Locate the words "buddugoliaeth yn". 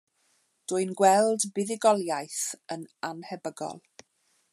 1.57-2.87